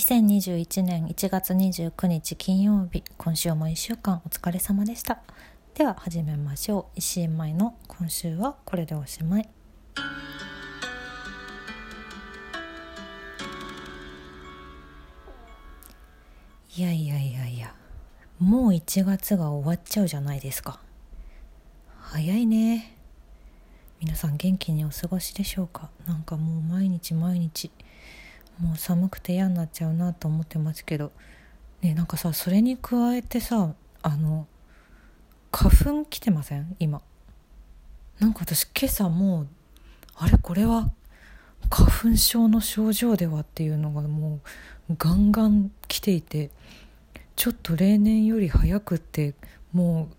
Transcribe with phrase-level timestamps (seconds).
[0.00, 5.20] 2021年1月29日金曜日今週も1週間お疲れ様でした。
[5.74, 6.98] では始めましょう。
[6.98, 9.48] 石井舞の今週はこれでおしまい。
[16.78, 17.74] いやいやいやいや
[18.38, 20.80] もう1月が終わっちゃうじゃないですか。
[21.98, 22.96] 早いね。
[24.00, 25.90] 皆さん元気にお過ごしでしょうか？
[26.06, 27.70] なんかもう毎日毎日
[28.58, 31.12] もう寒くて嫌になっちゃうなと思ってますけど。
[31.82, 34.46] ねなんかさそれに加えてさあの
[35.50, 36.76] 花粉来てません？
[36.78, 37.00] 今。
[38.18, 39.48] なんか私今朝もう
[40.16, 40.90] あれこれは
[41.70, 44.40] 花粉症の症状ではっていうのがも
[44.90, 46.50] うガンガン来ていて
[47.34, 49.34] ちょっと例年より早くって
[49.72, 50.16] もう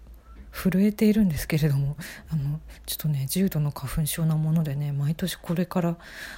[0.52, 1.96] 震えているんですけれども
[2.30, 5.98] あのちょっとね重度の花粉症なものでね毎年これから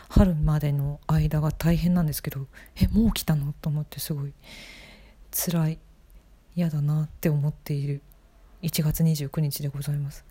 [0.09, 3.53] 春までの間が大変なんですけどえもう来たの？
[3.61, 4.33] と思ってすごい
[5.31, 5.79] 辛い
[6.55, 8.01] 嫌だなって思っている。
[8.61, 10.23] 1月29日でございます。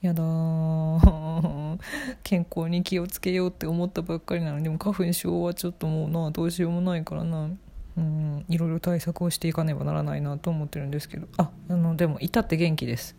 [0.00, 0.22] やだ
[2.22, 7.50] 健康に気をつけようって思ったばっかりなのにでも花粉症はちょっともうなどうしようもないからな。
[7.96, 11.28] うんいろいろ対策をしていかねばならないなと思ってるんですけど。
[11.38, 13.16] ああのでも至って元気です。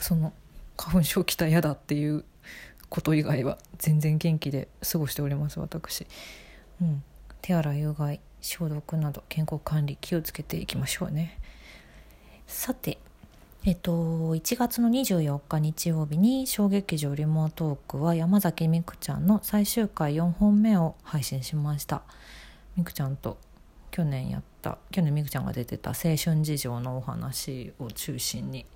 [0.00, 0.32] その
[0.76, 2.24] 花粉症来た嫌だっていう
[2.88, 6.06] こと以外は全然元気で過ごしております私、
[6.80, 7.02] うん、
[7.42, 11.38] 手洗いうがい消毒など健康管理気をつけていきましょうね。
[12.46, 12.98] さて
[13.64, 13.92] えっと、
[14.34, 22.02] 1月の24日日曜日に小劇場リモートークは山崎みくちゃんの最終回4本目を配信しました。
[22.76, 23.36] みくちゃんと
[23.90, 28.66] 去年やった去年みくちゃんが出てた青春事情のお話を中心に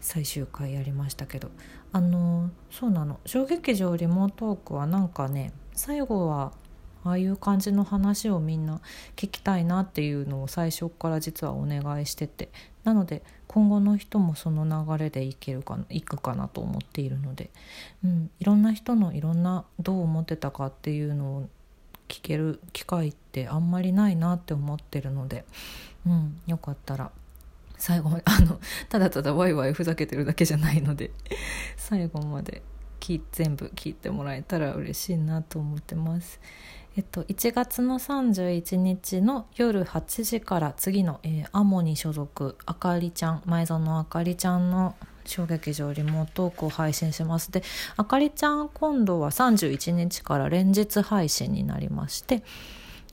[0.00, 1.50] 最終回やりましたけど
[1.92, 6.52] あのそうなの小劇場リモートークはなんかね最後は
[7.04, 8.80] ああいう感じの話をみんな
[9.16, 12.50] 聞きたいなっていうのを最初から実はお願いしてて
[12.84, 17.50] なので今後の人もその流れでいけるかいくかなと思っているので、
[18.04, 21.48] うん、いろんな人のいろんなどう思ってたかっていうのを
[22.10, 25.44] 聞ける機会ってあんまりないなって思ってるので、
[26.04, 27.12] うん、よかったら
[27.78, 31.12] 最後あのただただワイワイふざけてるだけじゃないので
[31.76, 32.62] 最後まで
[33.32, 36.38] 全部聞いてもらえたら嬉しいなと思ってます。
[36.96, 47.52] えっと、1月の31日の夜8時から次の、えー、アモに所属あかりちゃん前園あかりちゃんの小劇場リモートークを配信します。
[47.52, 47.62] で
[47.96, 52.42] あかりちゃん今度は31日から連日配信になりまして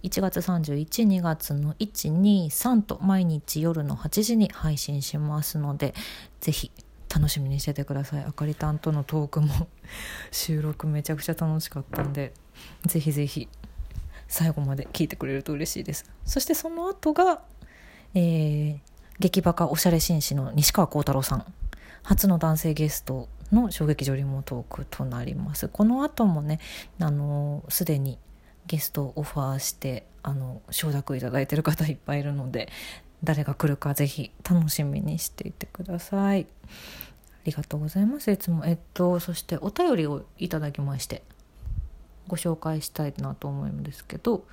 [0.02, 5.94] 1月312月の123と毎日夜の8時に配信しますので
[6.40, 6.72] ぜひ
[7.14, 8.24] 楽しみにしててください。
[8.24, 9.68] あかりたんとのトークも
[10.32, 12.34] 収録めちゃくちゃ楽しかったんで
[12.86, 13.48] ぜひぜひ
[14.28, 16.10] 最後まで聞いてくれると嬉しいです。
[16.26, 17.42] そしてその後が、
[18.14, 18.80] えー、
[19.20, 21.46] 劇バカおしゃれ紳士の西川幸太郎さん。
[22.04, 25.68] 初の男性ゲストの衝撃場リモートークとなります。
[25.68, 26.60] この後もね
[27.00, 28.18] あのすでに
[28.66, 32.70] ゲストをオファーしてあの承諾いただいてる方いっぱいいるので
[33.24, 36.48] 誰が来るかぜひ楽しみにしていてください。
[36.66, 38.30] ありがとうございます。
[38.30, 41.24] いつもえっとそしてお便りをいただきまして
[42.28, 44.46] ご紹介したいなと思うんですけど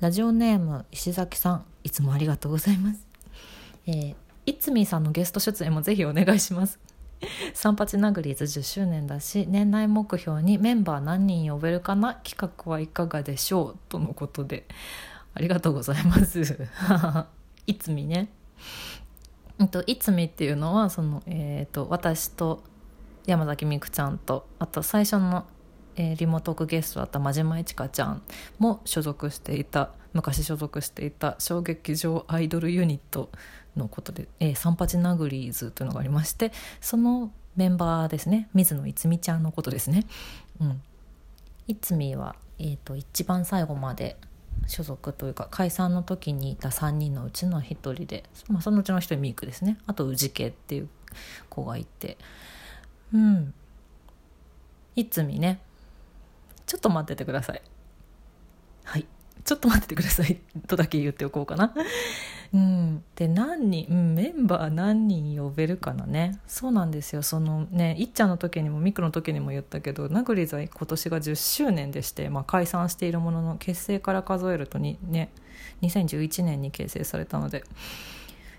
[0.00, 3.06] ラジオネーム石崎さんいつもありがとうございます、
[3.86, 4.14] えー、
[4.46, 6.78] いつみさんのゲスト出演もぜひお願いします。
[7.52, 12.14] 三八ナグリーズ10周年だし年内目標にメンバー何人呼べるかな？
[12.14, 13.76] 企画はいかがでしょう？
[13.88, 14.66] とのことで
[15.34, 16.40] ありがとうございます。
[17.66, 18.30] いつみね。
[19.60, 22.62] えといつみっていうのはそのえっ、ー、と私と
[23.26, 25.44] 山崎美空ちゃんとあと最初の
[25.96, 28.22] えー、リモートークゲストだった真島いちかちゃん
[28.58, 33.30] も所属していた昔所属していた小劇場アイドルユニット
[33.76, 40.06] のことで、えー、サンパチナグリーズというのがありましてそのメンバーですね水野いつみちゃんのことですね。
[40.60, 40.82] うん、
[41.66, 44.16] いつみは、えーと、一番最後まで
[44.66, 49.78] 所属というか解散の時にいた3人のうちの1人で、まあ、そのうちの1人ミークですね。
[49.86, 50.88] あと氏家っていう
[51.48, 52.18] 子がいて。
[53.12, 53.54] うん。
[54.96, 55.60] いつみね。
[56.70, 57.62] ちょっと待っててください。
[58.84, 59.04] はい。
[59.44, 60.36] ちょっと待っててください。
[60.68, 61.74] とだけ言っておこうかな。
[62.54, 63.02] うん。
[63.16, 66.38] で何人、うん、メンバー何人呼べるかなね。
[66.46, 67.22] そうなんですよ。
[67.22, 75.32] そのねいっちゃんの時にもミクの時にも言ったけどナグリザイ今年が10周年でして、まあ、解散しているものの結成から数えるとにね
[75.82, 77.64] 2011年に結成されたので。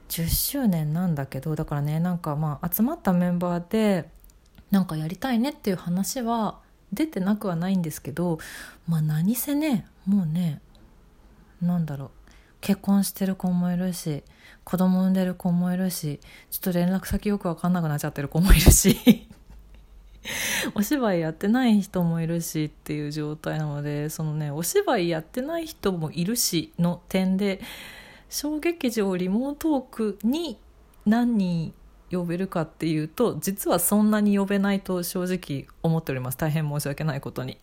[0.10, 4.10] 10周年なんだけどだからねなんかまあ集まったメンバーで
[4.70, 6.60] なんかやりたいねっていう話は
[6.94, 8.40] 出てなくはないんですけど
[8.88, 10.62] まあ何せねもうね
[11.62, 12.10] なんだろう
[12.60, 14.24] 結婚してる子もいるし
[14.64, 16.20] 子供産んでる子もいるし
[16.52, 19.28] ちょっと連絡先よく分かんなくなっちゃってる子もいるし
[20.76, 27.60] お芝居やってない人もいるしっていう状態なのでそのねお芝居やってない人もいるしの点で
[28.30, 30.58] 小劇場リモートークに
[31.06, 31.74] 何人
[32.12, 37.58] 呼べるかっていうと実はそんなに呼べないと正直思っております大変申し訳ないことに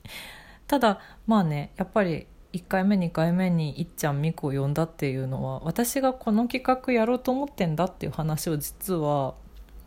[0.66, 9.34] ただまあねやっぱり1回目2回目にいっちゃんみこを呼んだっていうのは私がこの企画やろうと思ってんだっていう話を実は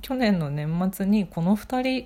[0.01, 2.05] 去年の年末にこの2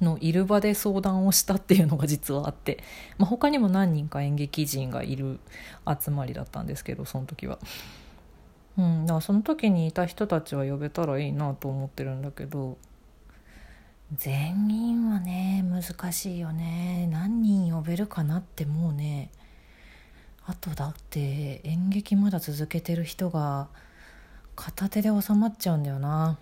[0.00, 2.82] 人のいる場で相談をしたっていうのが実はあって、
[3.18, 5.40] まあ、他にも何人か演劇人がいる
[5.86, 7.58] 集まりだったんですけどその時は。
[8.78, 12.78] うん、だからその時にいた人たちは呼べたらいいなと思ってるんだけど
[14.16, 17.08] 全員はね難しいよね。
[17.10, 19.30] 何人呼べるかなってもうね
[20.46, 23.68] あとだって演劇まだ続けてる人が
[24.56, 26.38] 片手で収まっちゃうんだよな。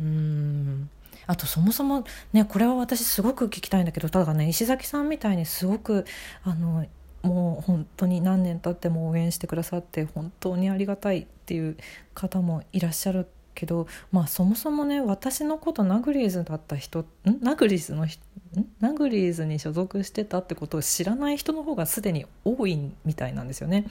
[0.00, 0.90] うん。
[1.26, 6.04] あとそもそもねこれは私すごく聞きたいんだけどただね石崎さんみたいにすごく
[6.42, 6.84] あの
[7.24, 11.76] もう本当に何年経っても応援してくださって本当にありがたいっていう
[12.14, 17.06] 方もいらっしゃるけどまあそもそもね私のことナグリーズだった人ん？
[17.40, 18.06] ナグリーズの
[18.80, 23.86] ナグリーズに所属してたってことを知らない人の方がすでに多いみたいなんですよね。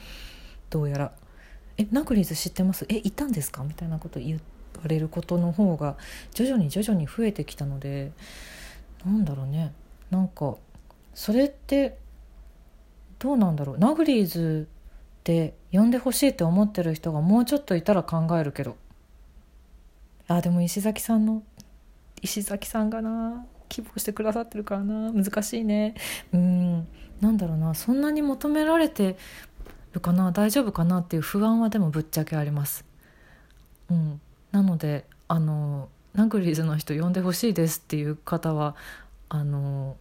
[0.70, 1.12] どうやら。
[1.76, 2.86] えナグリーズ知ってます？
[2.88, 3.64] えいたんですか？
[3.64, 4.40] みたいなこと言わ
[4.86, 5.96] れることの方が
[6.32, 8.12] 徐々に徐々に増えてきたので
[9.04, 9.72] なんだろうね。
[10.10, 10.56] なんか
[11.14, 11.96] それって
[13.18, 13.78] どうなんだろう。
[13.78, 14.68] ナグリーズ
[15.24, 18.76] で呼んでほしいって思ってる人がもうちょっといたら考えるけど。
[20.28, 21.42] あでも石崎さんの
[22.22, 25.12] 石崎さんがな希望してくださってるからな。
[25.12, 25.94] 難しいね。
[26.32, 26.86] うん。
[27.20, 27.74] なんだろうな。
[27.74, 29.16] そんなに求められて
[29.92, 30.32] るかな。
[30.32, 32.84] 大丈夫かなっていう不安はでもぶっちゃけあります。
[33.90, 34.20] うん。
[34.52, 38.76] なのであのナグリーズの人呼んでほしいですっていう方は
[39.28, 39.96] あの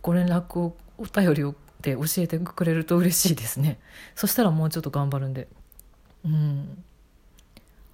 [0.00, 3.78] ご連絡をお便りをで教えてくれると嬉しいですね。
[4.14, 5.48] そしたらもうちょっと頑張るんで。
[6.24, 6.82] うん。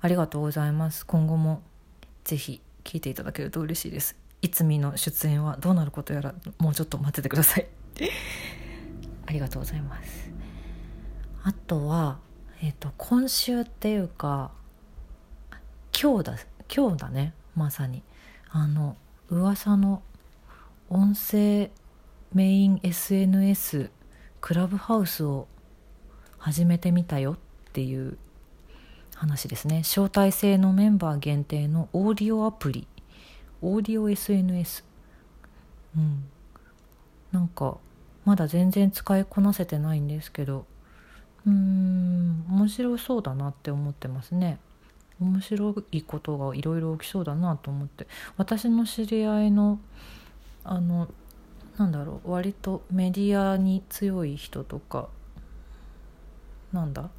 [0.01, 1.07] ありがとうございます。
[1.07, 1.63] 今後も
[2.25, 4.17] ぜひ聞いていただけると嬉しいです。
[4.43, 7.67] いつみの出演はどうなることやらもうちょっと待っててください。
[9.27, 10.31] ありがとうございます。
[11.43, 12.19] あとは
[12.63, 14.51] えっ、ー、と今週っていうか
[16.01, 16.39] 今日だ
[16.75, 17.33] 今日だね。
[17.55, 18.03] まさに。
[18.51, 18.97] あの
[19.29, 20.03] 噂の
[20.89, 21.71] 音声
[22.35, 23.91] メイン SNS
[24.41, 25.49] クラブハウスを
[26.39, 27.37] 始めてみたよっ
[27.73, 28.19] ていう
[29.15, 29.79] 話ですね。
[29.79, 32.87] 招待制のメンバー限定のオーディオアプリ。
[33.63, 34.85] オーディオ SNS
[35.97, 36.25] うん。
[37.33, 37.79] なんか
[38.25, 40.67] まだ全然使いこなせてないんですけど。
[41.47, 44.59] うーん面白そうだなって思ってますね。
[45.21, 48.07] 面白いことがいろいろ起きそうだなと思って。
[48.37, 49.79] 私の知り合いの
[50.65, 51.09] あの
[51.79, 55.09] なんだろう割とメディアに強い人とか
[56.73, 57.11] なんだ？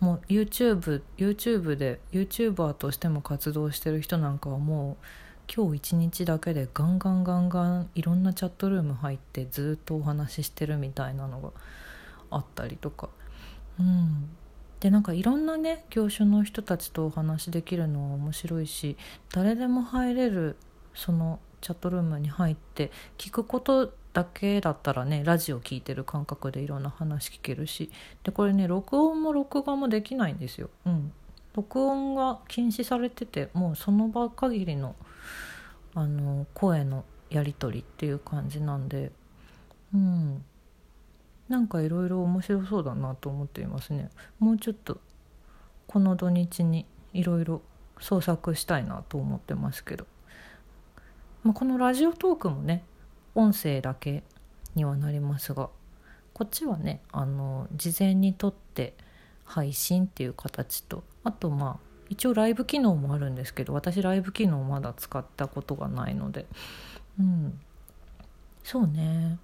[0.00, 5.04] もう YouTube, YouTube で YouTuber としても活動してる人なんかはもう
[5.54, 11.50] 今日一日だけでガンガンガンガンいろんなチャットルーム入ってずっとお話ししてるみたいなのが
[12.30, 13.08] あったりとか。
[13.78, 14.30] うん。
[14.80, 18.96] でなんかいろんなね業種の人たちとお話できるのは面白いし
[19.30, 20.56] 誰でも入れる
[20.94, 27.90] そのチャットルームに入って聞くことだけだったらねラジオ聞いてる感覚でいろんな話聞けるし。
[28.24, 30.70] でこれね録音も録画もできないんですよ。
[30.84, 31.12] うん、
[31.54, 34.96] 録音が禁止されててもうその場限りの
[35.94, 39.12] あの声のやり取りっていう感じなんで。
[39.94, 40.44] うん。
[41.48, 44.10] なんかいろいろ面白そうだなと思っていますね。
[44.38, 45.00] もうちょっと
[45.88, 47.60] この土日にいろいろ
[47.98, 50.06] 創作したいなと思ってますけど、
[51.42, 52.84] まあ、このラジオトークもね
[53.34, 54.22] 音声だけ
[54.74, 55.68] にはなりますが
[56.32, 58.94] こっちはねあの事前に撮って
[59.44, 66.46] 配信っていう形とあとまあ一応ライブ機能もあるんですけど私ライブ機能まだ使ったことがないので。
[67.18, 67.60] うん。
[68.64, 69.38] そうね。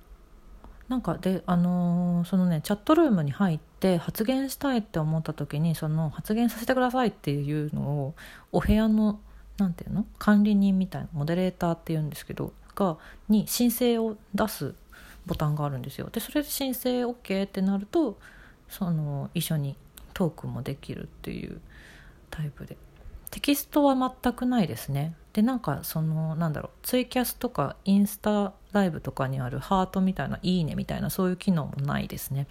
[0.88, 8.14] なんかであのー、そのねチャットルームに入って発言したいって思った時にその発言させてくださいっていうのを
[8.52, 9.20] お部屋の
[9.58, 10.06] 何て言うの？
[10.18, 14.74] 管理人みたいなモデレーターっていうんですけどがに申請を出す
[15.26, 16.08] ボタンがあるんですよ。
[16.12, 18.18] でそれで申請 OK ってなると
[18.68, 19.76] その一緒に
[20.14, 21.60] トークもできるっていう
[22.30, 22.76] タイプで
[23.30, 32.46] テキストは全くないですねでなんかそのなんだろうツイキャスとかインスタライブとかにあるハートみたいな「いいね」みたいなそういう機能もないですね。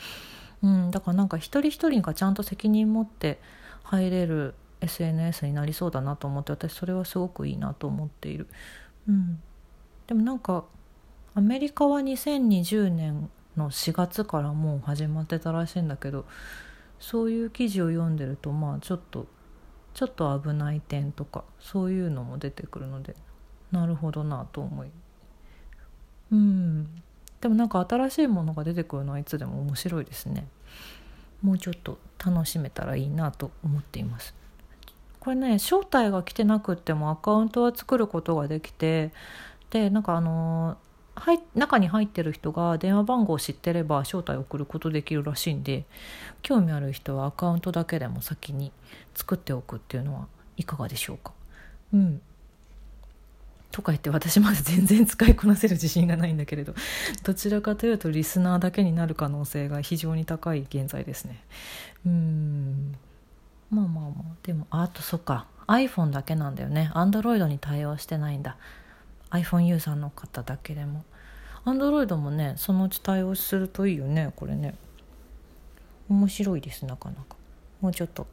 [0.62, 3.40] うん、だからなんか一人一人がちゃんと責任持って
[3.84, 8.48] 入れる SNS になりそうだなと思って私それはすごくいいなと思っている。
[9.08, 9.42] うん、
[10.08, 10.66] でもなんか
[11.34, 16.26] アメリカは2020年の4月からもう始まってたらしいんだけど
[17.00, 19.28] そういう記事を読んでるとまあちょっと
[19.94, 23.16] ちょっと危ない点とかそういうのも出てくるので
[23.72, 24.90] なるほどなと思い
[26.32, 27.02] うん。
[27.42, 30.48] でもなんか新しいものが出てくるのはいつでも面白いですね。
[31.42, 34.34] もうちょっと楽しめたらいいなと思っています。
[35.20, 39.12] これね招待が来てなくってもアカウントは作ることができて
[39.70, 40.78] でなんかあの
[41.16, 45.86] はい中に入ってる人が電話番号を知ってれば招待を送ることできるらしいんで
[46.42, 48.72] 興味ある人はアカウントだけでも先に
[49.14, 51.32] 作っておくっていうのはいかがでしょうか？
[51.94, 52.22] うん。
[53.72, 56.74] とか言って私まだ全然使いこなせる自信がないんだけれど
[57.24, 61.44] どちらかというとリスナーだけになる可能性が非常に高い現在ですね。
[62.06, 62.96] うん。
[63.70, 64.36] まあまあまあ。
[64.44, 65.48] でもあとそっか。
[65.68, 66.92] iPhone だけなんだよね。
[66.94, 68.56] Android に対応してないんだ。
[69.32, 71.04] iPhone ユーザーの方だけでも。
[71.66, 74.76] Android もねそのうち対応するといいよねこれね。
[76.10, 77.36] 面白いですなかなか。
[77.82, 78.28] もうちょっと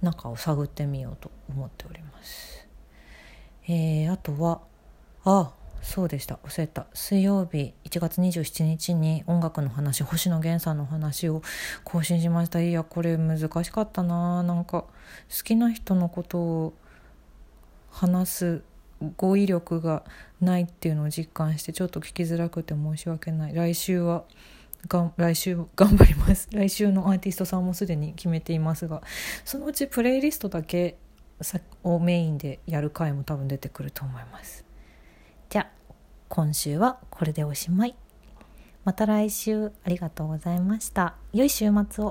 [0.00, 2.66] 中を探ってみようと思っております。
[3.68, 4.62] えー、あとは
[5.24, 5.52] あ
[5.82, 6.38] そうでした。
[6.44, 6.86] 忘れた。
[6.94, 11.42] 水曜日1月27日に音楽の話星野源さんの話を
[11.84, 12.60] 更新しました。
[12.60, 14.42] いやこれ難しかったな。
[14.42, 14.88] なんか好
[15.44, 16.72] きな人のことを
[17.90, 18.62] 話す
[19.16, 20.04] 語彙力が
[20.40, 23.54] ないっていうのを実感してちょっと聞きづらくて申し訳ない。
[23.54, 24.24] 来週は
[24.88, 26.48] が来週 頑張ります。
[26.52, 29.02] 来週のアーティストさんもすでに決めていますが
[29.44, 30.96] そのうちプレイリストだけ
[31.82, 34.64] をメインでやる回も多分出てくると思います。
[35.48, 35.94] じゃあ
[36.28, 37.94] 今週はこれでおしまい。
[38.84, 41.14] また来週ありがとうございました。
[41.32, 42.08] 良い週末を。